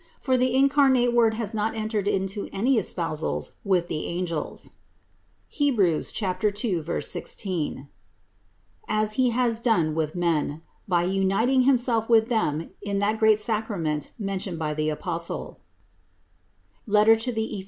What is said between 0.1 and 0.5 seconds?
For